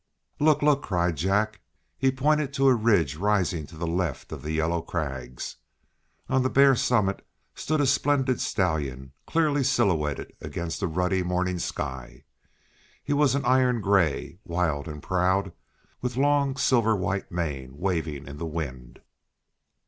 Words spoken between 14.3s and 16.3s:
wild and proud, with